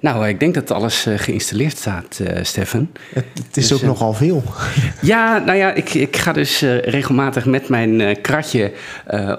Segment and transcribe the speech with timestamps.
[0.00, 2.90] Nou, ik denk dat alles uh, geïnstalleerd staat, uh, Stefan.
[3.14, 4.42] Het, het is dus, ook uh, nogal veel.
[5.00, 8.72] Ja, nou ja, ik, ik ga dus regelmatig met mijn kratje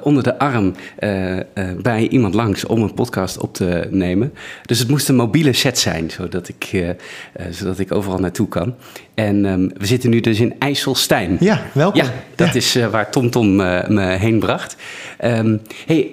[0.03, 0.75] onder de arm
[1.81, 4.33] bij iemand langs om een podcast op te nemen.
[4.65, 6.95] Dus het moest een mobiele set zijn, zodat ik,
[7.49, 8.75] zodat ik overal naartoe kan.
[9.13, 11.37] En um, we zitten nu dus in IJsselstein.
[11.39, 12.01] Ja, welkom.
[12.01, 12.53] Ja, dat ja.
[12.53, 14.75] is waar TomTom me, me heen bracht.
[15.23, 16.09] Um, hey,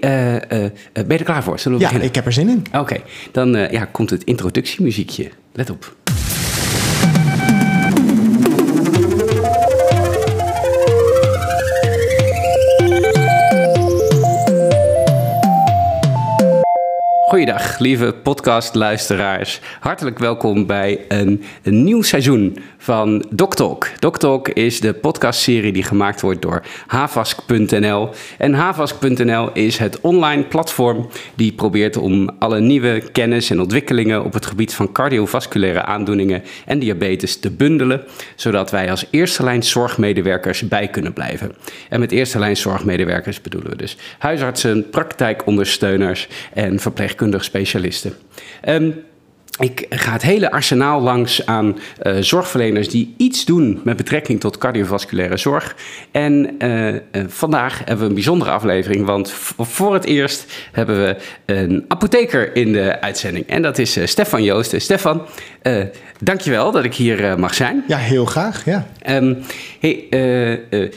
[0.93, 1.59] ben je er klaar voor?
[1.59, 2.09] Zullen we ja, beginnen?
[2.09, 2.65] ik heb er zin in.
[2.67, 3.03] Oké, okay,
[3.33, 5.31] dan ja, komt het introductiemuziekje.
[5.53, 5.97] Let op.
[17.37, 19.61] Goeiedag, lieve podcastluisteraars.
[19.81, 23.89] Hartelijk welkom bij een, nieuw seizoen van DocTalk.
[23.99, 28.09] DocTalk is de podcastserie die gemaakt wordt door Havask.nl.
[28.39, 34.33] En Havask.nl is het online platform die probeert om alle nieuwe kennis en ontwikkelingen op
[34.33, 38.03] het gebied van cardiovasculaire aandoeningen en diabetes te bundelen,
[38.37, 41.55] zodat wij als eerste lijn zorgmedewerkers bij kunnen blijven.
[41.89, 46.81] En met eerste lijn zorgmedewerkers bedoelen we dus huisartsen, praktijkondersteuners en
[47.33, 48.15] verpleegkundige specialisten.
[48.67, 48.95] Um,
[49.59, 54.59] ik ga het hele arsenaal langs aan uh, zorgverleners die iets doen met betrekking tot
[54.59, 55.77] cardiovasculaire zorg.
[56.11, 61.17] En uh, uh, vandaag hebben we een bijzondere aflevering, want voor het eerst hebben we
[61.47, 63.47] een apotheker in de uitzending.
[63.47, 64.81] En dat is Stefan Joosten.
[64.81, 65.23] Stefan,
[66.21, 67.85] dankjewel dat ik hier mag zijn.
[67.87, 68.65] Ja, heel graag.
[68.65, 68.87] Ja.
[69.09, 69.39] Um,
[69.81, 70.07] hey,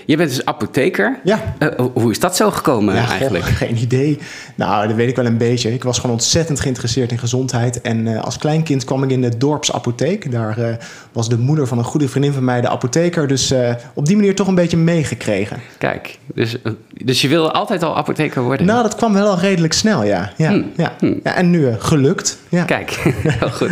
[0.05, 1.19] je bent dus apotheker.
[1.23, 1.55] Ja.
[1.93, 3.43] hoe is dat zo gekomen ja, eigenlijk?
[3.43, 4.17] Goh, geen idee.
[4.55, 5.73] Nou, dat weet ik wel een beetje.
[5.73, 7.81] Ik was gewoon ontzettend geïnteresseerd in gezondheid.
[7.81, 10.31] En als kleinkind kwam ik in de dorpsapotheek.
[10.31, 10.67] Daar uh,
[11.11, 13.27] was de moeder van een goede vriendin van mij de apotheker.
[13.27, 15.57] Dus uh, op die manier toch een beetje meegekregen.
[15.77, 16.55] Kijk, dus,
[17.03, 18.65] dus je wilde altijd al apotheker worden?
[18.65, 20.31] Nou, dat kwam wel al redelijk snel, ja.
[20.37, 20.71] ja, Hmm.
[20.75, 20.93] ja.
[20.99, 21.19] Hmm.
[21.23, 22.37] ja en nu gelukt.
[22.49, 22.63] Ja.
[22.63, 22.91] Kijk,
[23.39, 23.71] heel goed.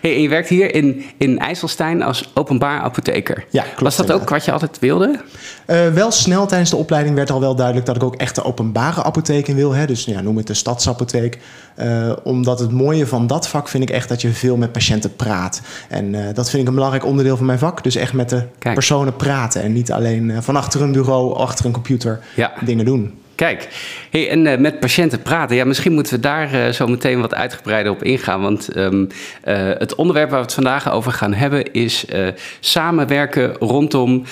[0.00, 3.44] Hey, je werkt hier in, in IJsselstein als openbaar apotheker.
[3.50, 3.80] Ja, klopt.
[3.80, 5.20] Was dat ook wat je altijd wilde?
[5.66, 8.44] Uh, wel snel tijdens de opleiding werd al wel duidelijk dat ik ook echt de
[8.44, 9.72] openbare apotheek in wil.
[9.74, 9.86] Hè?
[9.86, 11.38] Dus ja, noem het de stadsapotheek.
[11.82, 15.16] Uh, omdat het mooie van dat vak vind ik echt dat je veel met patiënten
[15.16, 15.60] praat.
[15.88, 17.82] En uh, dat vind ik een belangrijk onderdeel van mijn vak.
[17.82, 18.74] Dus echt met de Kijk.
[18.74, 19.62] personen praten.
[19.62, 22.52] En niet alleen van achter een bureau, achter een computer Ja.
[22.64, 23.18] dingen doen.
[23.38, 23.68] Kijk,
[24.10, 25.56] hey, en uh, met patiënten praten.
[25.56, 28.40] Ja, misschien moeten we daar uh, zo meteen wat uitgebreider op ingaan.
[28.40, 32.04] Want um, uh, het onderwerp waar we het vandaag over gaan hebben is
[32.60, 34.24] samenwerken rondom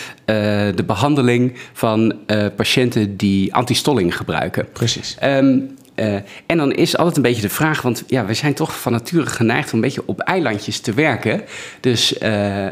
[0.74, 2.14] de behandeling van
[2.56, 4.66] patiënten die antistolling gebruiken.
[4.72, 5.16] Precies.
[5.24, 6.14] Um, Uh,
[6.46, 9.26] en dan is altijd een beetje de vraag, want ja, we zijn toch van nature
[9.26, 11.42] geneigd om een beetje op eilandjes te werken.
[11.80, 12.70] Dus uh, uh,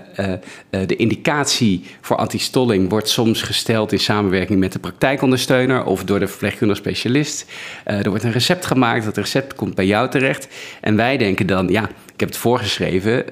[0.68, 6.28] de indicatie voor antistolling wordt soms gesteld in samenwerking met de praktijkondersteuner of door de
[6.28, 7.46] verpleegkundige specialist.
[7.84, 10.48] er wordt een recept gemaakt, dat recept komt bij jou terecht.
[10.80, 13.24] En wij denken dan, ja, ik heb het voorgeschreven,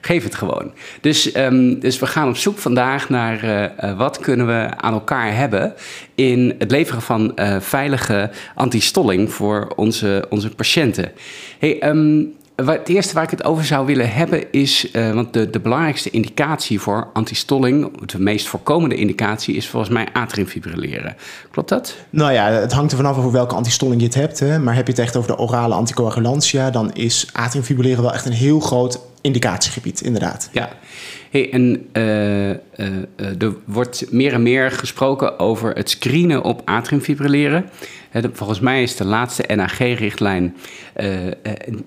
[0.00, 0.72] geef het gewoon.
[1.00, 5.74] Dus, um, dus we gaan op zoek vandaag naar wat kunnen we aan elkaar hebben
[6.14, 11.12] in het leveren van veilige antistolling voor onze, onze patiënten.
[11.58, 15.50] Hey, um, het eerste waar ik het over zou willen hebben is, uh, want de,
[15.50, 21.16] de belangrijkste indicatie voor antistolling, de meest voorkomende indicatie, is volgens mij atriumfibrilleren.
[21.50, 21.96] Klopt dat?
[22.10, 24.38] Nou ja, het hangt er vanaf over welke antistolling je het hebt.
[24.38, 24.58] Hè.
[24.58, 28.32] Maar heb je het echt over de orale anticoagulantia, dan is atriumfibrilleren wel echt een
[28.32, 30.48] heel groot indicatiegebied, inderdaad.
[30.52, 30.68] Ja.
[31.44, 32.56] En uh, uh,
[33.38, 37.70] er wordt meer en meer gesproken over het screenen op atriumfibrilleren.
[38.32, 40.56] Volgens mij is de laatste NAG-richtlijn,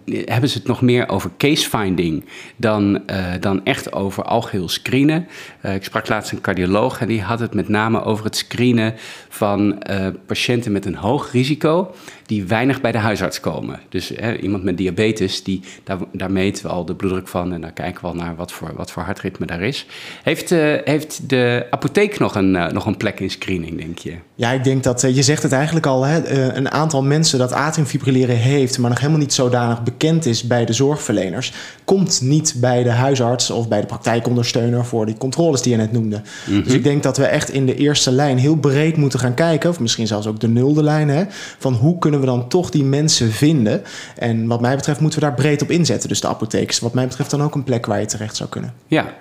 [0.05, 3.01] hebben ze het nog meer over case finding dan,
[3.39, 5.27] dan echt over algeheel screenen.
[5.75, 8.93] ik sprak laatst een cardioloog en die had het met name over het screenen
[9.29, 9.83] van
[10.25, 11.91] patiënten met een hoog risico
[12.25, 13.79] die weinig bij de huisarts komen.
[13.89, 14.11] Dus
[14.41, 18.01] iemand met diabetes, die, daar, daar meten we al de bloeddruk van en daar kijken
[18.01, 19.85] we al naar wat voor, wat voor hartritme daar is.
[20.23, 20.49] Heeft,
[20.83, 24.13] heeft de apotheek nog een, nog een plek in screening, denk je?
[24.35, 28.37] Ja, ik denk dat, je zegt het eigenlijk al, hè, een aantal mensen dat atriumfibrilleren
[28.37, 31.53] heeft, maar nog helemaal niet zodanig bekend is bij de zorgverleners,
[31.85, 35.91] komt niet bij de huisarts of bij de praktijkondersteuner voor die controles die je net
[35.91, 36.15] noemde.
[36.15, 36.63] Mm -hmm.
[36.63, 39.69] Dus ik denk dat we echt in de eerste lijn heel breed moeten gaan kijken,
[39.69, 41.23] of misschien zelfs ook de nulde lijn, hè,
[41.59, 43.83] van hoe kunnen we dan toch die mensen vinden.
[44.15, 46.09] En wat mij betreft moeten we daar breed op inzetten.
[46.09, 48.49] Dus de apotheek is wat mij betreft dan ook een plek waar je terecht zou
[48.49, 48.73] kunnen.
[48.87, 49.13] Ja.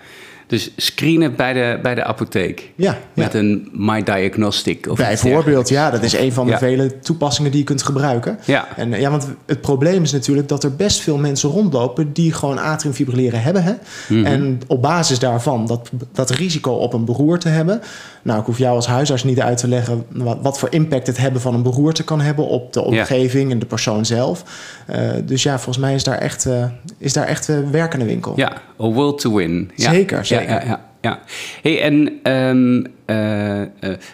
[0.49, 2.73] Dus screenen bij de, bij de apotheek.
[2.77, 4.89] Ja, Met een My Diagnostic.
[4.91, 6.59] Of Bijvoorbeeld, ja, dat is een van de Ja.
[6.59, 8.39] vele toepassingen die je kunt gebruiken.
[8.45, 8.69] Ja.
[8.77, 12.33] En eh, ja, want het probleem is natuurlijk dat er best veel mensen rondlopen die
[12.33, 13.63] gewoon atriumfibrilleren hebben.
[13.63, 13.73] Hè?
[14.09, 14.27] Mhm.
[14.27, 17.81] En op basis daarvan dat, dat risico op een beroerte hebben.
[18.29, 21.17] Nou, ik hoef jou als huisarts niet uit te leggen wat, wat voor impact het
[21.17, 24.45] hebben van een beroerte kan hebben op de omgeving en de persoon zelf.
[24.87, 26.65] Eh, dus ja, volgens mij is daar echt, eh,
[26.99, 28.33] is daar echt eh, werk in de winkel.
[28.37, 29.71] Ja, a will to win.
[29.75, 29.91] Ja.
[29.91, 30.67] Zeker, Ja, zeker.
[30.67, 31.21] Ja, ja.
[31.63, 33.69] Hey, en ehm, eh, eh,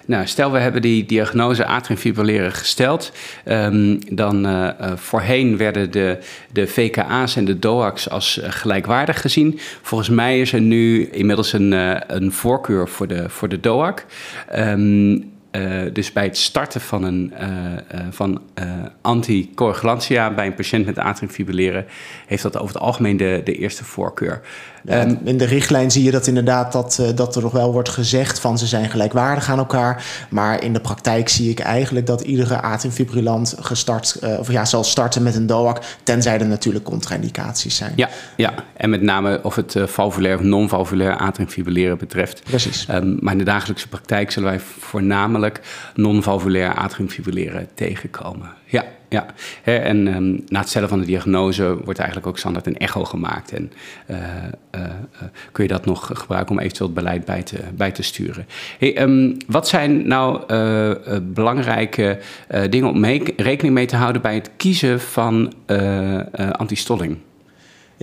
[0.06, 3.12] nou, stel we hebben die diagnose atriumfibrilleren gesteld.
[3.44, 6.18] Ehm, dan eh, voorheen werden de,
[6.52, 9.58] de VKA's en de DOAC's als gelijkwaardig gezien.
[9.82, 11.72] Volgens mij is er nu inmiddels een,
[12.16, 14.06] een voorkeur voor de, voor de DOAC.
[14.48, 15.18] Ehm,
[15.50, 17.32] eh, dus bij het starten van, een,
[18.10, 18.42] van
[19.00, 21.86] anticoagulantia bij een patiënt met atriumfibrilleren
[22.26, 24.40] heeft dat over het algemeen de, de eerste voorkeur.
[24.84, 27.72] Ja, Ehm, in de richtlijn zie je dat inderdaad dat, eh, dat er nog wel
[27.72, 30.04] wordt gezegd van ze zijn gelijkwaardig aan elkaar.
[30.30, 34.84] Maar in de praktijk zie ik eigenlijk dat iedere atriumfibrillant gestart, eh, of ja, zal
[34.84, 37.92] starten met een DOAC, tenzij er natuurlijk contra-indicaties zijn.
[37.96, 42.42] ja, ja, en met name of het eh, valvulair of non-valvulair atriumfibrilleren betreft.
[42.42, 42.86] Precies.
[42.86, 45.60] Ehm, maar in de dagelijkse praktijk zullen wij voornamelijk
[45.94, 48.50] non-valvulair atriumfibrilleren tegenkomen.
[48.64, 49.26] Ja, ja.
[49.64, 53.52] En ehm, na het stellen van de diagnose wordt eigenlijk ook standaard een echo gemaakt.
[53.52, 53.72] En
[54.06, 54.90] eh, eh, eh,
[55.52, 58.46] kun je dat nog gebruiken om eventueel het beleid bij te, bij te sturen.
[58.78, 60.42] Hey, ehm, wat zijn nou
[61.22, 62.18] belangrijke
[62.70, 65.52] dingen om mee, rekening mee te houden bij het kiezen van
[66.52, 67.16] antistolling?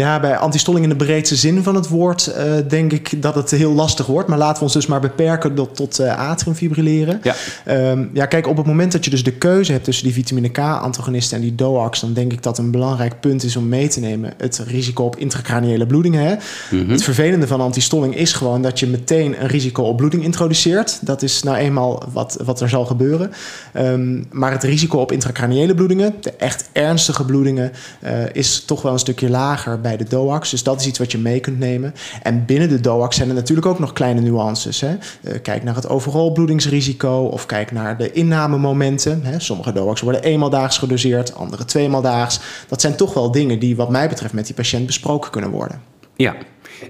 [0.02, 3.52] Ja, bij antistolling in de breedste zin van het woord eh, denk ik dat het
[3.52, 4.30] heel lastig wordt.
[4.30, 7.20] Maar laten we ons dus maar beperken tot, tot eh, atriumfibrilleren.
[7.24, 7.36] Ja.
[7.66, 10.50] Ehm, ja, kijk, op het moment dat je dus de keuze hebt tussen die vitamine
[10.50, 14.00] K-antagonisten en die DOACs, dan denk ik dat een belangrijk punt is om mee te
[14.00, 16.26] nemen het risico op intracraniële bloedingen.
[16.26, 16.36] Hè?
[16.78, 21.00] Het vervelende van antistolling is gewoon dat je meteen een risico op bloeding introduceert.
[21.02, 23.32] Dat is nou eenmaal wat, wat er zal gebeuren.
[23.74, 28.94] Ehm, maar het risico op intracraniële bloedingen, de echt ernstige bloedingen, eh, is toch wel
[28.94, 30.50] een stukje lager bij de DOACs.
[30.50, 31.94] Dus dat is iets wat je mee kunt nemen.
[32.24, 34.82] En binnen de DOACs zijn er natuurlijk ook nog kleine nuances.
[34.82, 34.96] Hè?
[35.24, 39.24] Eh, kijk naar het overal bloedingsrisico of kijk naar de innamemomenten.
[39.24, 39.40] Hè?
[39.40, 42.40] Sommige DOACs worden eenmaal daags gedoseerd, andere tweemaal daags.
[42.68, 45.82] Dat zijn toch wel dingen die wat mij betreft met die patiënt besproken kunnen worden.
[46.16, 46.36] Ja,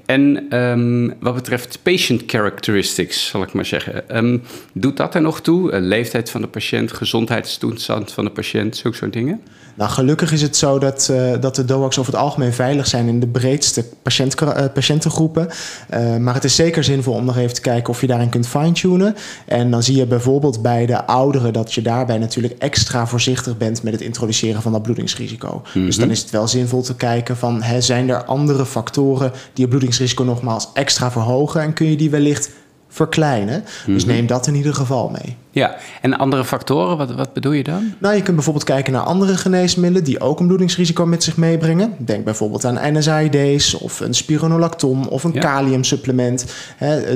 [0.06, 4.38] en ehm, wat betreft patient characteristics, zal ik maar zeggen, ehm,
[4.74, 5.72] doet dat er nog toe?
[5.72, 9.42] Eh, leeftijd van de patiënt, gezondheidstoestand van de patiënt, zulke soort dingen?
[9.76, 13.08] Nou, gelukkig is het zo dat, eh, dat de DOACs over het algemeen veilig zijn
[13.08, 15.48] in de breedste patiënt, eh, patiëntengroepen.
[16.20, 19.16] Maar het is zeker zinvol om nog even te kijken of je daarin kunt fine-tunen.
[19.46, 23.84] En dan zie je bijvoorbeeld bij de ouderen dat je daarbij natuurlijk extra voorzichtig bent
[23.84, 25.62] met het introduceren van dat bloedingsrisico.
[25.74, 29.66] Dus dan is het wel zinvol te kijken van hè, zijn er andere factoren die
[29.66, 32.50] het bloedingsrisico nogmaals extra verhogen en kun je die wellicht
[32.88, 33.64] verkleinen.
[33.86, 35.36] Dus neem dat in ieder geval mee.
[35.52, 37.94] Ja, en andere factoren, wat, wat bedoel je dan?
[38.00, 41.94] Nou, je kunt bijvoorbeeld kijken naar andere geneesmiddelen die ook een bloedingsrisico met zich meebrengen.
[41.98, 45.40] Denk bijvoorbeeld aan NSAID's of een spironolacton of een Ja.
[45.40, 46.46] kaliumsupplement.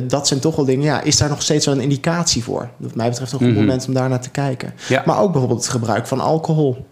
[0.03, 0.83] Dat zijn toch wel dingen.
[0.83, 2.69] Ja, is daar nog steeds wel een indicatie voor?
[2.77, 4.73] Wat mij betreft een goed moment om daar naar te kijken.
[4.87, 5.03] Ja.
[5.05, 6.85] Maar ook bijvoorbeeld het gebruik van alcohol.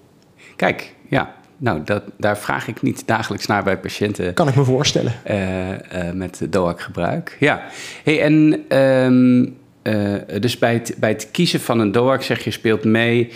[0.56, 4.64] Kijk, ja, nou, dat, daar vraag ik niet dagelijks naar bij patiënten Kan ik me
[4.64, 5.14] voorstellen.
[5.24, 7.38] eh, eh, met DOAC-gebruik.
[7.40, 7.62] Ja,
[8.04, 9.46] hey, en ehm,
[9.82, 13.32] eh, dus bij het, bij het kiezen van een DOAC zeg je speelt mee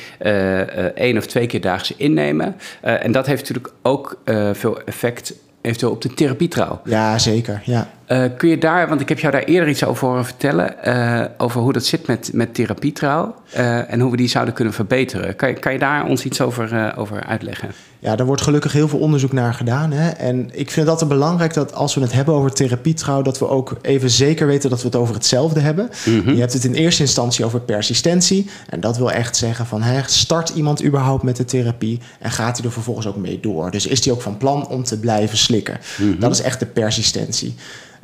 [0.96, 2.56] één of twee keer daags innemen.
[2.82, 4.22] En dat heeft natuurlijk ook
[4.54, 6.82] veel effect eventueel op de therapietrouw.
[6.84, 7.62] Ja, zeker.
[7.66, 7.90] Ja.
[8.08, 11.26] Eh, kun je daar, want ik heb jou daar eerder iets over horen vertellen, eh,
[11.38, 15.36] over hoe dat zit met, met therapietrouw eh, en hoe we die zouden kunnen verbeteren.
[15.36, 17.70] Kan je, kan je daar ons iets over, over uitleggen?
[18.00, 19.92] Ja, daar wordt gelukkig heel veel onderzoek naar gedaan.
[19.92, 20.10] Hè?
[20.10, 23.48] En ik vind het altijd belangrijk dat als we het hebben over therapietrouw, dat we
[23.48, 25.90] ook even zeker weten dat we het over hetzelfde hebben.
[26.26, 28.50] Je hebt het in eerste instantie over persistentie.
[28.70, 32.58] En dat wil echt zeggen van hè, start iemand überhaupt met de therapie en gaat
[32.58, 33.72] hij er vervolgens ook mee door.
[33.72, 35.78] Dus is hij ook van plan om te blijven slikken.
[36.20, 37.56] Dat is echt de persistentie.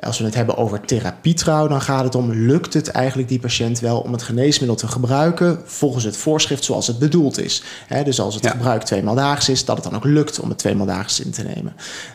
[0.05, 3.79] Als we het hebben over therapietrouw, dan gaat het om: lukt het eigenlijk die patiënt
[3.79, 7.63] wel om het geneesmiddel te gebruiken volgens het voorschrift zoals het bedoeld is?
[8.03, 8.49] Dus als het Ja.
[8.49, 11.43] gebruik tweemaal daags is, dat het dan ook lukt om het tweemaal daags in te
[11.43, 11.73] nemen.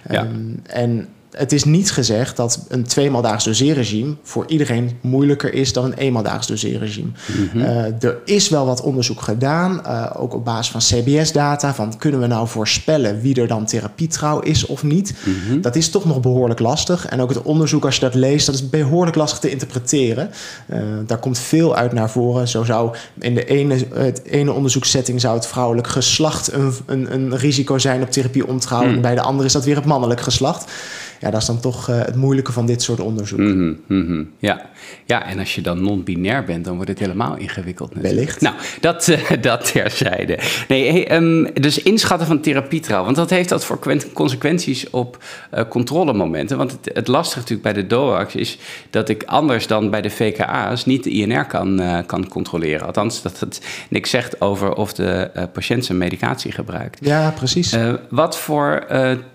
[0.08, 0.24] Ja.
[0.24, 5.72] Ehm, en het is niet gezegd dat een tweemaal daags doseerregime voor iedereen moeilijker is
[5.72, 7.08] dan een eenmaal daags doseerregime.
[7.54, 12.20] Eh, er is wel wat onderzoek gedaan, eh, ook op basis van CBS-data, van kunnen
[12.20, 15.14] we nou voorspellen wie er dan therapietrouw is of niet.
[15.60, 17.06] Dat is toch nog behoorlijk lastig.
[17.06, 20.30] En ook het onderzoek, als je dat leest, dat is behoorlijk lastig te interpreteren.
[20.66, 22.48] Eh, daar komt veel uit naar voren.
[22.48, 27.36] Zo zou in de ene, het ene onderzoekssetting zou het vrouwelijk geslacht een, een, een
[27.36, 28.82] risico zijn op therapie ontrouw.
[28.82, 30.70] En bij de andere is dat weer het mannelijk geslacht.
[31.20, 33.38] Ja, dat is dan toch het moeilijke van dit soort onderzoek.
[33.38, 34.22] Mhm, mhm.
[34.38, 34.70] ja.
[35.06, 37.94] ja, en als je dan non-binair bent, dan wordt het helemaal ingewikkeld.
[37.94, 38.14] Natuurlijk.
[38.14, 38.40] Wellicht.
[38.40, 40.38] Nou, dat, dat terzijde.
[40.68, 43.78] Nee, hey, ehm, dus inschatten van therapietrouw, want wat heeft dat voor
[44.12, 45.24] consequenties op
[45.68, 46.56] controlemomenten?
[46.56, 48.58] Want het, het lastige natuurlijk bij de DOAX is
[48.90, 52.86] dat ik anders dan bij de VKA's niet de INR kan, kan controleren.
[52.86, 53.60] Althans, dat het
[53.90, 56.98] niks zegt over of de patiënt zijn medicatie gebruikt.
[57.02, 57.76] Ja, precies.
[58.10, 58.86] wat voor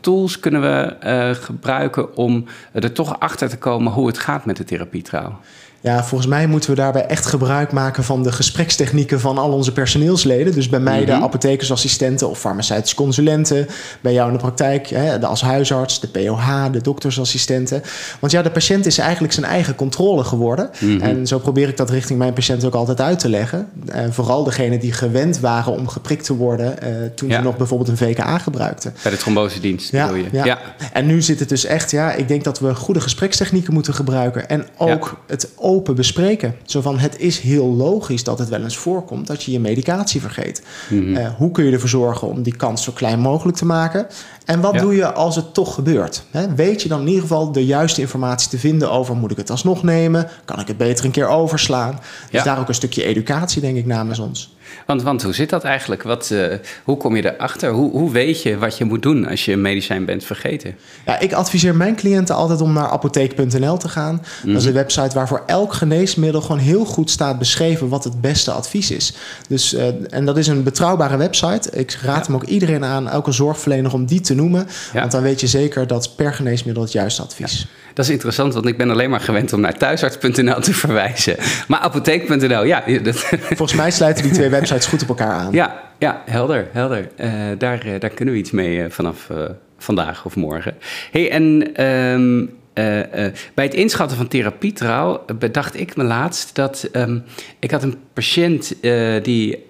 [0.02, 0.96] tools kunnen we
[1.42, 1.73] gebruiken
[2.16, 5.40] om er toch achter te komen hoe het gaat met de therapietrouw?
[5.84, 9.72] Ja, volgens mij moeten we daarbij echt gebruik maken van de gesprekstechnieken van al onze
[9.74, 10.54] personeelsleden.
[10.54, 11.24] Dus bij mij de Mhm.
[11.24, 13.68] apothekersassistenten of farmaceutische consulenten.
[14.02, 17.82] Bij jou in de praktijk, hè, de als huisarts, de POH, de doktersassistenten.
[18.20, 20.70] Want ja, de patiënt is eigenlijk zijn eigen controle geworden.
[20.80, 21.02] Mhm.
[21.02, 23.68] En zo probeer ik dat richting mijn patiënt ook altijd uit te leggen.
[23.88, 27.36] En vooral degene die gewend waren om geprikt te worden eh, toen Ja.
[27.38, 28.94] ze nog bijvoorbeeld een VKA gebruikten.
[29.04, 30.30] Bij de trombosedienst Ja, bedoel je?
[30.44, 30.60] ja.
[30.94, 34.50] En nu zit het dus echt, ja, ik denk dat we goede gesprekstechnieken moeten gebruiken.
[34.50, 36.56] En ook het open bespreken.
[36.66, 40.22] Zo van, het is heel logisch dat het wel eens voorkomt dat je je medicatie
[40.22, 40.64] vergeet.
[40.90, 41.16] Mhm.
[41.16, 44.08] Eh, hoe kun je ervoor zorgen om die kans zo klein mogelijk te maken?
[44.46, 44.80] En wat Ja.
[44.82, 46.24] doe je als het toch gebeurt?
[46.56, 49.16] Weet je dan in ieder geval de juiste informatie te vinden over...
[49.16, 50.28] moet ik het alsnog nemen?
[50.46, 51.92] Kan ik het beter een keer overslaan?
[51.92, 52.00] Dus
[52.32, 52.44] Ja.
[52.44, 54.53] daar ook een stukje educatie, denk ik, namens ons.
[54.86, 56.04] Want, want hoe zit dat eigenlijk?
[56.04, 56.46] Wat, eh,
[56.84, 57.72] hoe kom je erachter?
[57.72, 60.76] Hoe, hoe weet je wat je moet doen als je een medicijn bent vergeten?
[61.06, 64.22] Ja, ik adviseer mijn cliënten altijd om naar apotheek.nl te gaan.
[64.46, 68.22] Dat is een website waar voor elk geneesmiddel gewoon heel goed staat beschreven wat het
[68.22, 69.14] beste advies is.
[69.48, 71.70] Dus, eh, en dat is een betrouwbare website.
[71.72, 74.68] Ik raad hem ook iedereen aan, elke zorgverlener, om die te noemen.
[74.94, 75.00] Ja.
[75.00, 77.68] Want dan weet je zeker dat per geneesmiddel het juiste advies is.
[77.94, 81.36] Dat is interessant, want ik ben alleen maar gewend om naar thuisarts.nl te verwijzen.
[81.68, 83.16] Maar apotheek.nl, ja, dat,
[83.48, 85.52] Volgens mij sluiten die twee websites goed op elkaar aan.
[85.52, 87.10] ja, ja helder, helder.
[87.16, 89.30] Eh, daar, eh, daar kunnen we iets mee eh, vanaf
[89.78, 90.76] vandaag of morgen.
[91.12, 96.90] hey, en ehm, eh, eh, bij het inschatten van therapietrouw bedacht ik me laatst dat
[96.92, 97.20] ehm,
[97.60, 99.66] ik had een patiënt eh, die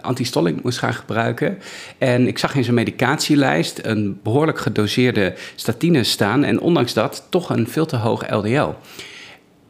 [0.00, 1.58] antistolling moest gaan gebruiken.
[1.98, 6.44] En ik zag in zijn medicatielijst een behoorlijk gedoseerde statine staan.
[6.44, 8.70] En ondanks dat toch een veel te hoog LDL.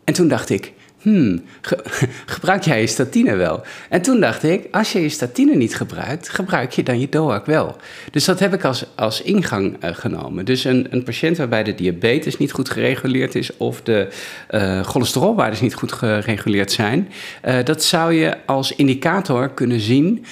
[0.04, 0.72] En toen dacht ik,
[1.02, 1.84] hmm, ge-
[2.26, 3.62] gebruik jij je statine wel?
[3.88, 7.46] En toen dacht ik, als je je statine niet gebruikt, gebruik je dan je DOAC
[7.46, 7.76] wel.
[8.10, 10.44] Dus dat heb ik als, als ingang eh, genomen.
[10.44, 14.08] Dus een, een patiënt waarbij de diabetes niet goed gereguleerd is of de
[14.48, 17.08] eh cholesterolwaardes niet goed gereguleerd zijn,
[17.42, 20.24] eh, dat zou je als indicator kunnen zien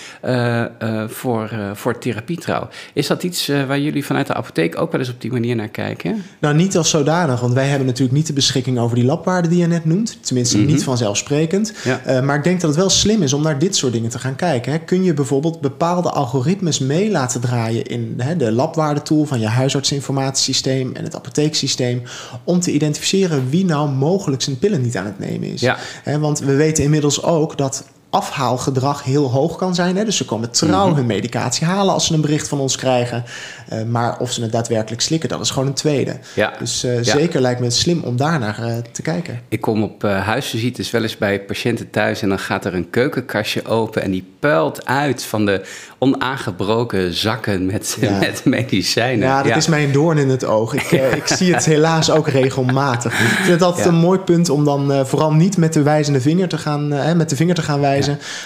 [1.07, 2.69] voor, voor therapietrouw.
[2.93, 5.69] Is dat iets waar jullie vanuit de apotheek ook wel eens op die manier naar
[5.69, 6.23] kijken?
[6.39, 9.61] Nou, niet als zodanig, want wij hebben natuurlijk niet de beschikking over die labwaarden die
[9.61, 10.19] je net noemt.
[10.27, 11.73] Tenminste, niet vanzelfsprekend.
[11.85, 12.00] Ja.
[12.05, 14.19] Eh, maar ik denk dat het wel slim is om naar dit soort dingen te
[14.19, 14.73] gaan kijken.
[14.73, 14.79] Hè.
[14.79, 20.95] Kun je bijvoorbeeld bepaalde algoritmes mee laten draaien in hè, de labwaardetool van je huisartsinformatiesysteem
[20.95, 22.02] en het apotheeksysteem.
[22.45, 25.61] Om te identificeren wie nou mogelijk zijn pillen niet aan het nemen is.
[25.61, 25.76] Ja.
[26.02, 29.97] Hè, want we weten inmiddels ook dat afhaalgedrag heel hoog kan zijn.
[29.97, 30.05] Hè?
[30.05, 30.97] Dus ze komen trouw Mhm.
[30.97, 33.25] hun medicatie halen als ze een bericht van ons krijgen.
[33.69, 36.17] Eh, maar of ze het daadwerkelijk slikken, dat is gewoon een tweede.
[36.35, 36.52] Ja.
[36.59, 39.40] Dus eh, zeker lijkt me het slim om daarnaar eh, te kijken.
[39.49, 43.64] Ik kom op huisvisites wel eens bij patiënten thuis en dan gaat er een keukenkastje
[43.67, 45.62] open en die puilt uit van de
[45.99, 48.19] onaangebroken zakken met, Ja.
[48.19, 49.26] met medicijnen.
[49.26, 50.75] Ja, dat is mij een doorn in het oog.
[50.75, 50.90] Ik,
[51.23, 53.12] ik zie het helaas ook regelmatig.
[53.21, 56.49] Ik vind het altijd een mooi punt om dan vooral niet met de wijzende vinger
[56.49, 57.99] te gaan, met de vinger te gaan wijzen,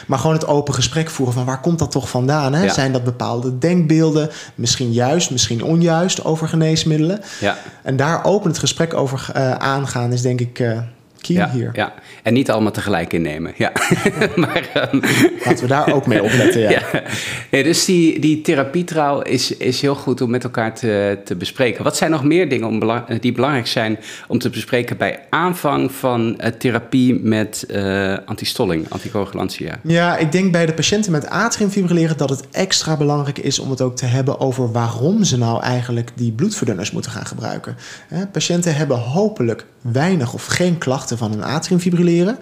[0.06, 2.54] maar gewoon het open gesprek voeren van waar komt dat toch vandaan?
[2.54, 2.68] Hè?
[2.68, 7.20] Zijn dat bepaalde denkbeelden, misschien juist, misschien onjuist over geneesmiddelen?
[7.40, 7.58] Ja.
[7.82, 10.78] En daar open het gesprek over eh, aangaan is denk ik eh
[11.26, 11.70] key Ja, hier.
[11.72, 13.52] ja, en niet allemaal tegelijk innemen.
[13.56, 13.72] Ja.
[14.36, 15.00] maar, ehm,
[15.44, 16.60] Laten we daar ook mee opletten.
[16.60, 16.70] Ja.
[17.50, 17.62] ja.
[17.62, 21.84] Dus die, die therapietrouw is, is heel goed om met elkaar te, te bespreken.
[21.84, 26.38] Wat zijn nog meer dingen om die belangrijk zijn om te bespreken bij aanvang van
[26.38, 27.92] eh, therapie met eh
[28.24, 29.78] antistolling, anticoagulantia?
[29.82, 33.80] Ja, ik denk bij de patiënten met atriumfibrilleren dat het extra belangrijk is om het
[33.80, 37.76] ook te hebben over waarom ze nou eigenlijk die bloedverdunners moeten gaan gebruiken.
[38.32, 42.38] Patiënten hebben hopelijk weinig of geen klachten van een atriumfibrilleren.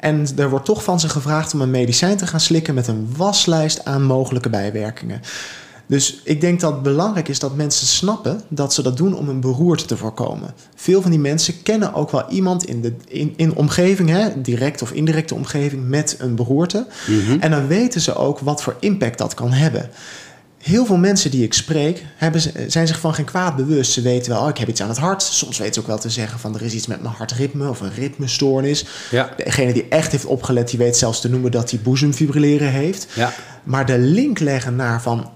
[0.00, 3.08] En er wordt toch van ze gevraagd om een medicijn te gaan slikken met een
[3.16, 5.20] waslijst aan mogelijke bijwerkingen.
[5.88, 9.28] Dus ik denk dat het belangrijk is dat mensen snappen dat ze dat doen om
[9.28, 10.54] een beroerte te voorkomen.
[10.74, 14.82] Veel van die mensen kennen ook wel iemand in de in, in omgeving, hè, direct
[14.82, 16.86] of indirecte omgeving, met een beroerte.
[17.40, 19.90] En dan weten ze ook wat voor impact dat kan hebben.
[20.68, 23.92] Heel veel mensen die ik spreek hebben, zijn zich van geen kwaad bewust.
[23.92, 25.22] Ze weten wel, oh, ik heb iets aan het hart.
[25.22, 27.80] Soms weten ze ook wel te zeggen van er is iets met mijn hartritme of
[27.80, 28.84] een ritmestoornis.
[29.10, 29.30] Ja.
[29.36, 33.06] Degene die echt heeft opgelet, die weet zelfs te noemen dat hij boezemfibrilleren heeft.
[33.14, 33.32] Ja.
[33.62, 35.30] Maar de link leggen naar van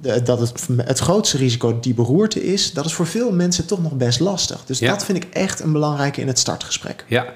[0.00, 3.92] dat het, het grootste risico die beroerte is, dat is voor veel mensen toch nog
[3.92, 4.64] best lastig.
[4.64, 4.90] Dus Ja.
[4.90, 7.04] dat vind ik echt een belangrijke in het startgesprek.
[7.08, 7.26] Ja,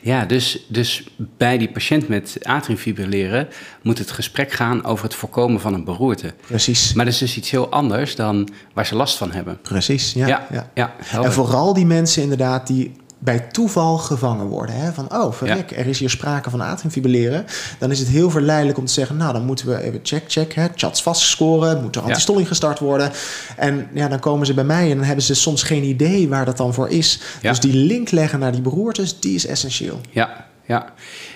[0.00, 1.04] ja dus, dus
[1.36, 3.48] bij die patiënt met atriumfibrilleren
[3.82, 6.34] moet het gesprek gaan over het voorkomen van een beroerte.
[6.46, 6.92] Precies.
[6.92, 9.58] Maar dat is dus iets heel anders dan waar ze last van hebben.
[9.62, 10.26] Precies, ja.
[10.26, 10.94] ja, ja.
[11.10, 12.92] En vooral die mensen inderdaad die
[13.24, 14.74] bij toeval gevangen worden.
[14.74, 14.92] Hè?
[14.92, 17.44] Van, oh, verrek, er is hier sprake van atriumfibrilleren.
[17.78, 19.16] Dan is het heel verleidelijk om te zeggen...
[19.16, 21.82] nou, dan moeten we even check, check, hè, chats vastscoren...
[21.82, 22.08] moet er Ja.
[22.08, 23.10] antistolling gestart worden.
[23.56, 26.44] En ja, dan komen ze bij mij en dan hebben ze soms geen idee waar
[26.44, 27.20] dat dan voor is.
[27.42, 27.48] Ja.
[27.48, 30.00] Dus die link leggen naar die beroertes, die is essentieel.
[30.10, 30.92] Ja, ja.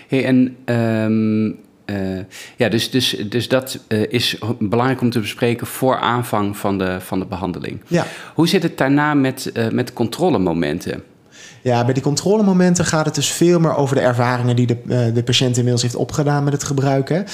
[0.08, 1.50] Hey, en ehm,
[1.84, 2.24] eh,
[2.56, 6.96] ja, dus, dus, dus dat eh, is belangrijk om te bespreken voor aanvang van de,
[7.00, 7.80] van de behandeling.
[7.86, 8.06] Ja.
[8.34, 11.02] Hoe zit het daarna met, eh, met controlemomenten?
[11.66, 15.14] Ja, bij die controlemomenten gaat het dus veel meer over de ervaringen die de, eh,
[15.14, 17.26] de patiënt inmiddels heeft opgedaan met het gebruiken.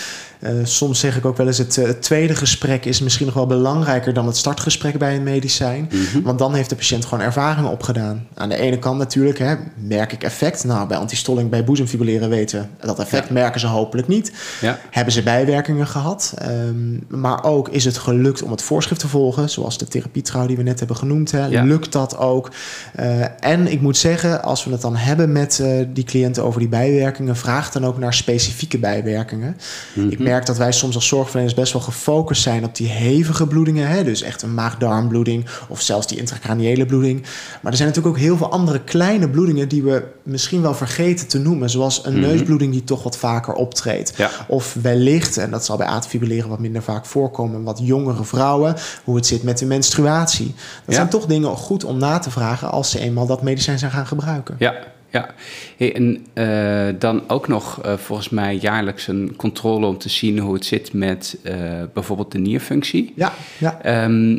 [0.43, 3.35] Eh, soms zeg ik ook wel eens: het, eh, het tweede gesprek is misschien nog
[3.35, 5.91] wel belangrijker dan het startgesprek bij een medicijn.
[6.23, 8.27] Want dan heeft de patiënt gewoon ervaringen opgedaan.
[8.35, 10.65] Aan de ene kant natuurlijk, hè, merk ik effect.
[10.65, 13.33] Nou, bij antistolling, bij boezemfibrilleren weten we dat effect Ja.
[13.33, 14.33] merken ze hopelijk niet.
[14.61, 16.35] Ja, Hebben ze bijwerkingen gehad?
[16.39, 20.57] Ehm, maar ook is het gelukt om het voorschrift te volgen, zoals de therapietrouw die
[20.57, 21.31] we net hebben genoemd.
[21.31, 21.47] Hè?
[21.47, 21.63] Ja.
[21.63, 22.51] Lukt dat ook?
[22.95, 26.69] Eh, en ik moet zeggen, als we het dan hebben met die cliënten over die
[26.69, 29.57] bijwerkingen, vraag dan ook naar specifieke bijwerkingen.
[29.95, 33.89] Ik merk dat wij soms als zorgverleners best wel gefocust zijn op die hevige bloedingen,
[33.89, 34.05] hè?
[34.05, 37.23] dus echt een maag-darmbloeding of zelfs die intracraniële bloeding.
[37.63, 41.29] Maar er zijn natuurlijk ook heel veel andere kleine bloedingen die we misschien wel vergeten
[41.29, 44.13] te noemen, zoals een neusbloeding die toch wat vaker optreedt.
[44.17, 44.31] Ja.
[44.49, 48.75] Of wellicht, en dat zal bij atriumfibrilleren wat minder vaak voorkomen, wat jongere vrouwen,
[49.05, 50.47] hoe het zit met de menstruatie.
[50.47, 50.55] Dat
[50.87, 50.95] Ja.
[50.95, 54.07] zijn toch dingen goed om na te vragen als ze eenmaal dat medicijn zijn gaan
[54.07, 54.55] gebruiken.
[54.59, 54.75] ja,
[55.13, 55.29] ja.
[55.77, 60.39] Hey, en eh, dan ook nog eh, volgens mij jaarlijks een controle om te zien
[60.39, 61.55] hoe het zit met eh,
[61.93, 63.13] bijvoorbeeld de nierfunctie.
[63.17, 63.81] Ja, ja.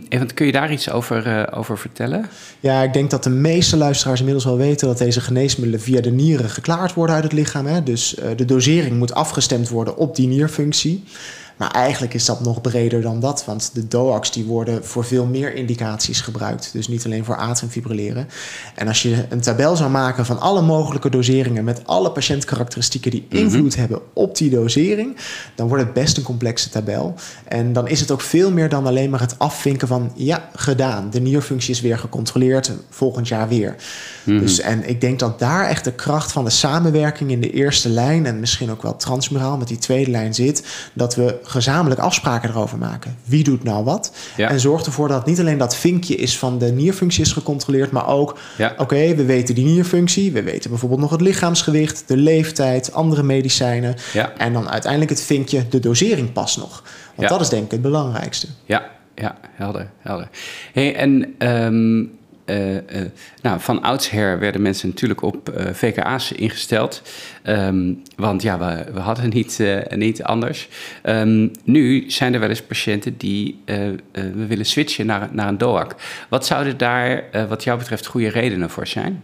[0.10, 2.26] Even, kun je daar iets over, over vertellen?
[2.60, 6.12] ja, ik denk dat de meeste luisteraars inmiddels wel weten dat deze geneesmiddelen via de
[6.12, 7.66] nieren geklaard worden uit het lichaam.
[7.66, 7.84] Hè?
[7.84, 11.04] Dus de dosering moet afgestemd worden op die nierfunctie.
[11.58, 15.26] Maar eigenlijk is dat nog breder dan dat, want de DOACs die worden voor veel
[15.26, 16.70] meer indicaties gebruikt.
[16.74, 18.28] Dus niet alleen voor atriumfibrilleren.
[18.76, 23.26] En als je een tabel zou maken van alle mogelijke doseringen met alle patiëntkarakteristieken die
[23.30, 25.16] invloed hebben op die dosering,
[25.56, 27.14] dan wordt het best een complexe tabel.
[27.48, 31.10] En dan is het ook veel meer dan alleen maar het afvinken van ja, gedaan.
[31.10, 33.76] De nierfunctie is weer gecontroleerd, volgend jaar weer.
[34.24, 37.90] Dus, en ik denk dat daar echt de kracht van de samenwerking in de eerste
[37.90, 42.50] lijn en misschien ook wel transmuraal met die tweede lijn zit, dat we gezamenlijk afspraken
[42.50, 43.18] erover maken.
[43.24, 44.14] Wie doet nou wat?
[44.38, 44.50] Ja.
[44.50, 48.08] En zorgt ervoor dat niet alleen dat vinkje is van de nierfunctie is gecontroleerd, maar
[48.08, 48.74] ook, Ja.
[48.78, 53.96] oké, we weten die nierfunctie, we weten bijvoorbeeld nog het lichaamsgewicht, de leeftijd, andere medicijnen.
[54.14, 54.34] Ja.
[54.38, 56.84] En dan uiteindelijk het vinkje, de dosering past nog.
[57.16, 58.48] Want dat is denk ik het belangrijkste.
[58.66, 58.84] Ja,
[59.16, 60.30] ja, helder, helder.
[60.74, 62.04] Hey, en ehm,
[62.46, 67.02] eh, eh, nou, van oudsher werden mensen natuurlijk op eh, VKA's ingesteld.
[67.44, 69.60] Ehm, want ja, we, we hadden niet,
[69.96, 70.70] niet anders.
[71.02, 73.62] Ehm, nu zijn er wel eens patiënten die
[74.12, 75.96] we willen switchen naar, naar een DOAC.
[76.30, 79.24] Wat zouden daar, wat jou betreft, goede redenen voor zijn?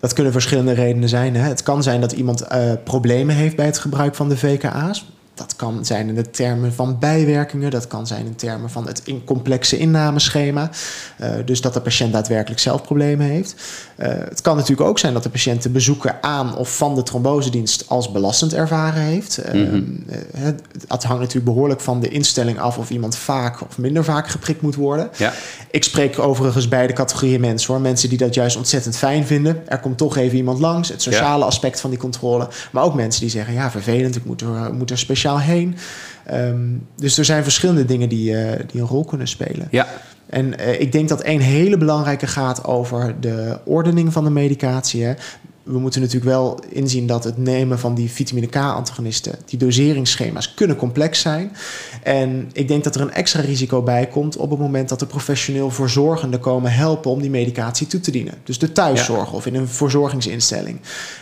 [0.00, 1.34] Dat kunnen verschillende redenen zijn.
[1.34, 1.48] Hè.
[1.48, 2.46] Het kan zijn dat iemand
[2.84, 5.06] problemen heeft bij het gebruik van de VKA's.
[5.34, 7.70] Dat kan zijn in de termen van bijwerkingen.
[7.70, 10.70] Dat kan zijn in termen van het in complexe innameschema.
[11.16, 13.54] Eh, dus dat de patiënt daadwerkelijk zelf problemen heeft.
[13.96, 17.02] Eh, het kan natuurlijk ook zijn dat de patiënt de bezoeken aan of van de
[17.02, 19.38] trombosedienst als belastend ervaren heeft.
[19.38, 19.82] Eh, eh,
[20.36, 24.28] het, het hangt natuurlijk behoorlijk van de instelling af of iemand vaak of minder vaak
[24.28, 25.10] geprikt moet worden.
[25.16, 25.32] Ja,
[25.70, 27.82] Ik spreek overigens beide categorieën mensen hoor.
[27.82, 29.62] Mensen die dat juist ontzettend fijn vinden.
[29.68, 30.88] Er komt toch even iemand langs.
[30.88, 32.48] Het sociale aspect van die controle.
[32.72, 35.76] Maar ook mensen die zeggen: ja, vervelend, ik moet er, moet er speciaal heen.
[36.24, 36.58] Ehm,
[36.96, 39.68] dus er zijn verschillende dingen die, eh, die een rol kunnen spelen.
[39.70, 39.86] ja,
[40.26, 45.04] En eh, ik denk dat één hele belangrijke gaat over de ordening van de medicatie.
[45.04, 45.14] Hè.
[45.62, 50.76] We moeten natuurlijk wel inzien dat het nemen van die vitamine K-antagonisten, die doseringsschema's, kunnen
[50.76, 51.56] complex zijn.
[52.02, 55.06] En ik denk dat er een extra risico bij komt op het moment dat de
[55.06, 58.34] professioneel verzorgenden komen helpen om die medicatie toe te dienen.
[58.44, 60.80] Dus de thuiszorg of in een verzorgingsinstelling.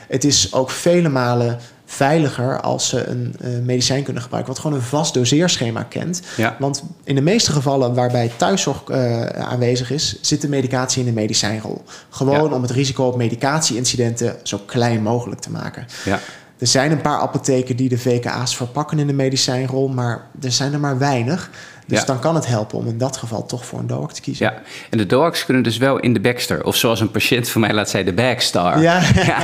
[0.09, 1.59] Het is ook vele malen
[1.93, 6.21] veiliger als ze een eh, medicijn kunnen gebruiken, wat gewoon een vast doseerschema kent.
[6.37, 11.07] ja, Want in de meeste gevallen waarbij thuiszorg eh, aanwezig is, zit de medicatie in
[11.07, 11.83] de medicijnrol.
[12.11, 12.55] Gewoon Ja.
[12.57, 15.87] om het risico op medicatieincidenten zo klein mogelijk te maken.
[16.05, 16.19] ja.
[16.63, 20.73] Er zijn een paar apotheken die de VKA's verpakken in de medicijnrol, maar er zijn
[20.73, 21.51] er maar weinig.
[21.87, 22.05] Dus Ja.
[22.05, 24.47] dan kan het helpen om in dat geval toch voor een DOAC te kiezen.
[24.47, 24.55] Ja,
[24.91, 26.65] en de DOACs kunnen dus wel in de Baxter.
[26.65, 28.81] Of zoals een patiënt van mij laat zei, de Bagstar.
[28.81, 28.99] Ja,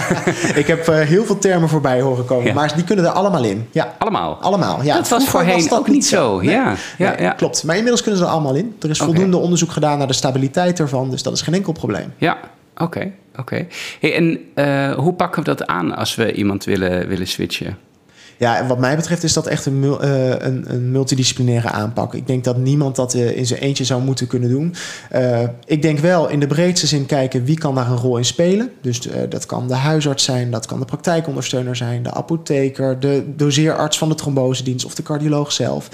[0.63, 2.53] ik heb eh, heel veel termen voorbij horen komen, Ja.
[2.55, 3.69] maar die kunnen er allemaal in.
[3.71, 4.39] Ja, Allemaal.
[4.41, 4.83] allemaal.
[4.83, 6.41] Ja, dat was Vroeger voorheen dat ook niet zo.
[6.41, 6.51] Nee.
[6.55, 7.35] Ja, ja, Nee.
[7.35, 8.77] Klopt, maar inmiddels kunnen ze er allemaal in.
[8.81, 12.13] Er is voldoende onderzoek gedaan naar de stabiliteit ervan, dus dat is geen enkel probleem.
[12.17, 12.39] Ja,
[12.77, 13.11] oké.
[13.39, 13.67] Oké.
[14.01, 17.79] Hey, en eh, hoe pakken we dat aan als we iemand willen, willen switchen?
[18.39, 22.15] Ja, en wat mij betreft is dat echt een, eh, een, een multidisciplinaire aanpak.
[22.15, 24.75] Ik denk dat niemand dat eh, in zijn eentje zou moeten kunnen doen.
[25.11, 28.25] Eh, ik denk wel in de breedste zin kijken wie kan daar een rol in
[28.25, 28.71] spelen.
[28.81, 33.99] Dus dat kan de huisarts zijn, dat kan de praktijkondersteuner zijn, de apotheker, de doseerarts
[33.99, 35.89] van de trombosedienst of de cardioloog zelf.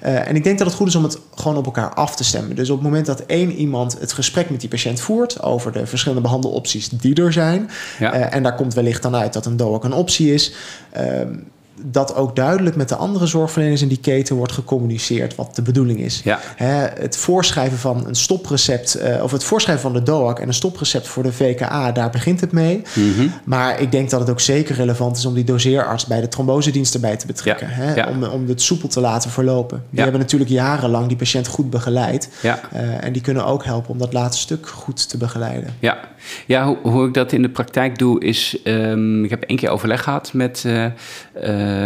[0.00, 2.56] En ik denk dat het goed is om het gewoon op elkaar af te stemmen.
[2.56, 5.86] Dus op het moment dat één iemand het gesprek met die patiënt voert over de
[5.86, 8.12] verschillende behandelopties die er zijn, Ja.
[8.12, 10.52] en daar komt wellicht dan uit dat een DOAC een optie is.
[10.92, 11.34] ehm,
[11.82, 16.00] dat ook duidelijk met de andere zorgverleners in die keten wordt gecommuniceerd wat de bedoeling
[16.00, 16.20] is.
[16.24, 16.38] Ja.
[16.56, 20.54] Hè, het voorschrijven van een stoprecept, eh, of het voorschrijven van de DOAC en een
[20.54, 22.82] stoprecept voor de VKA, daar begint het mee.
[22.94, 23.28] Mhm.
[23.44, 26.94] Maar ik denk dat het ook zeker relevant is om die doseerarts bij de trombosedienst
[26.94, 27.68] erbij te betrekken.
[27.68, 28.08] Ja, Hè, ja.
[28.08, 29.82] Om, om het soepel te laten verlopen.
[29.90, 32.28] Die hebben natuurlijk jarenlang die patiënt goed begeleid.
[32.42, 35.74] Eh, en die kunnen ook helpen om dat laatste stuk goed te begeleiden.
[35.78, 35.98] Ja,
[36.46, 38.56] ja hoe, hoe ik dat in de praktijk doe is...
[38.64, 40.84] ehm, ik heb één keer overleg gehad met eh,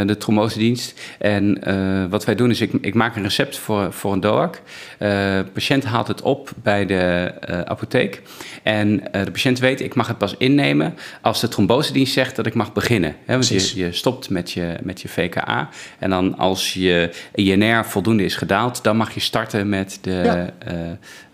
[0.06, 1.00] de trombosedienst.
[1.18, 4.62] En eh, wat wij doen is, ik, ik maak een recept voor, voor een DOAC.
[4.98, 8.22] Eh, de patiënt haalt het op bij de eh, apotheek.
[8.62, 12.46] En eh, de patiënt weet, ik mag het pas innemen als de trombosedienst zegt dat
[12.46, 13.16] ik mag beginnen.
[13.24, 15.68] Hè, want je, je stopt met je, met je VKA.
[15.98, 20.52] En dan als je INR voldoende is gedaald, dan mag je starten met de, Ja.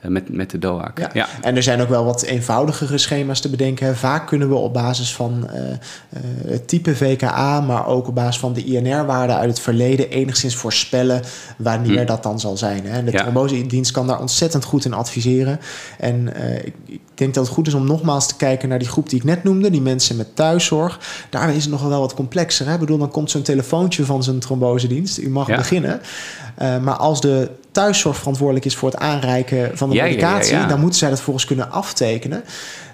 [0.01, 0.99] Eh, met, met de DOAC.
[0.99, 1.11] Ja.
[1.13, 1.27] ja.
[1.41, 3.97] En er zijn ook wel wat eenvoudigere schema's te bedenken.
[3.97, 5.79] Vaak kunnen we op basis van eh, eh,
[6.47, 11.23] het type VKA, maar ook op basis van de INR-waarde uit het verleden enigszins voorspellen
[11.59, 12.07] wanneer Hm.
[12.07, 12.87] dat dan zal zijn.
[12.87, 13.05] Hè.
[13.05, 13.23] De Ja.
[13.23, 15.61] trombosedienst kan daar ontzettend goed in adviseren.
[15.99, 16.29] En
[16.65, 19.19] ik, ik denk dat het goed is om nogmaals te kijken naar die groep die
[19.19, 20.99] ik net noemde, die mensen met thuiszorg.
[21.31, 22.67] Daar is het nog wel wat complexer.
[22.67, 22.73] Hè.
[22.75, 25.19] Ik bedoel, dan komt zo'n telefoontje van zijn trombosedienst.
[25.19, 25.57] U mag Ja.
[25.57, 26.01] beginnen.
[26.61, 30.67] Eh, maar als de thuiszorg verantwoordelijk is voor het aanreiken van de Ja, medicatie, ja.
[30.67, 32.45] dan moeten zij dat vervolgens kunnen aftekenen.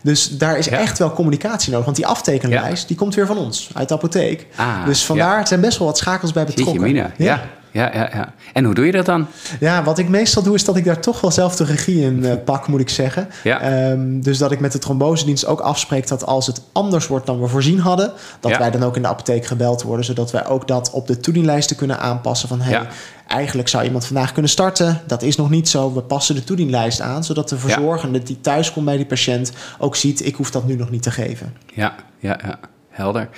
[0.03, 1.85] Dus daar is echt wel communicatie nodig.
[1.85, 4.47] Want die aftekenlijst die komt weer van ons, uit de apotheek.
[4.57, 6.81] Ah, dus vandaar, het zijn best wel wat schakels bij betrokken.
[6.83, 7.43] mina, ja.
[7.77, 8.33] Ja, ja, ja.
[8.53, 9.27] En hoe doe je dat dan?
[9.61, 12.25] Ja, wat ik meestal doe is dat ik daar toch wel zelf de regie in
[12.25, 13.29] eh, pak, moet ik zeggen.
[13.45, 13.61] Ja.
[13.61, 17.41] Ehm, dus dat ik met de trombosedienst ook afspreek dat als het anders wordt dan
[17.41, 18.59] we voorzien hadden, dat Ja.
[18.59, 21.77] wij dan ook in de apotheek gebeld worden, zodat wij ook dat op de toedienlijsten
[21.77, 22.87] kunnen aanpassen van hey, Ja.
[23.29, 25.01] eigenlijk zou iemand vandaag kunnen starten.
[25.07, 25.93] Dat is nog niet zo.
[25.95, 29.97] We passen de toedienlijst aan, zodat de verzorgende die thuis komt bij die patiënt ook
[29.97, 31.55] ziet, ik hoef dat nu nog niet te geven.
[31.75, 32.59] Ja, ja, ja.
[32.91, 33.29] Helder.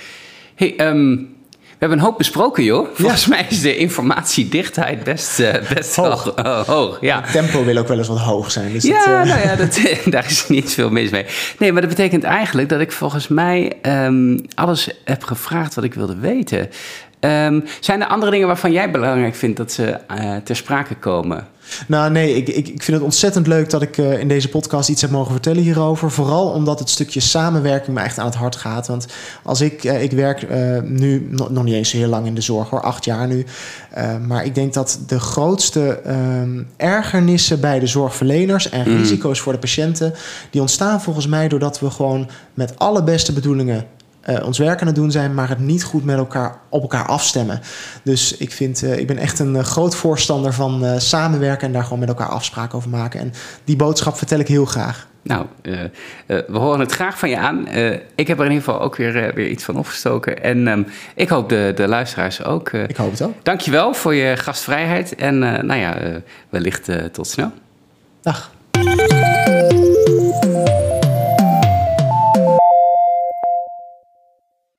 [0.55, 1.37] hey, we
[1.79, 2.87] hebben een hoop besproken, joh.
[2.93, 6.23] Volgens mij is de informatiedichtheid best, eh, best Hoog.
[6.23, 6.97] wel eh, hoog.
[7.01, 7.21] Ja.
[7.31, 8.73] Tempo wil ook wel eens wat hoog zijn.
[8.73, 9.79] Dus Ja, dat, eh, nou ja, dat,
[10.13, 11.25] daar is niet veel mis mee.
[11.59, 15.93] Nee, maar dat betekent eigenlijk dat ik volgens mij ehm, alles heb gevraagd wat ik
[15.93, 16.69] wilde weten.
[17.19, 19.97] Ehm, zijn er andere dingen waarvan jij belangrijk vindt dat ze
[20.43, 21.47] ter sprake komen?
[21.87, 24.89] Nou nee, ik, ik, ik vind het ontzettend leuk dat ik eh, in deze podcast
[24.89, 26.11] iets heb mogen vertellen hierover.
[26.11, 28.87] Vooral omdat het stukje samenwerking me echt aan het hart gaat.
[28.87, 29.05] Want
[29.43, 32.41] als ik, eh, ik werk eh, nu no- nog niet eens heel lang in de
[32.41, 33.45] zorg hoor, acht jaar nu.
[34.27, 38.97] Maar ik denk dat de grootste ehm, ergernissen bij de zorgverleners en Mm.
[38.97, 40.13] risico's voor de patiënten,
[40.49, 43.85] die ontstaan volgens mij doordat we gewoon met alle beste bedoelingen
[44.29, 47.05] eh, ons werk aan het doen zijn, maar het niet goed met elkaar op elkaar
[47.05, 47.61] afstemmen.
[48.03, 51.83] Dus ik, vind, eh, ik ben echt een eh, groot voorstander van samenwerken en daar
[51.83, 53.19] gewoon met elkaar afspraken over maken.
[53.19, 55.07] En die boodschap vertel ik heel graag.
[55.21, 55.45] Nou,
[56.25, 57.67] we horen het graag van je aan.
[58.15, 60.43] Ik heb er in ieder geval ook weer, weer iets van opgestoken.
[60.43, 60.83] En ehm,
[61.15, 62.69] ik hoop de, de luisteraars ook.
[62.69, 63.33] Ik hoop het ook.
[63.43, 65.15] Dankjewel voor je gastvrijheid.
[65.15, 65.97] En nou ja,
[66.49, 67.51] wellicht tot snel.
[68.21, 68.51] Dag.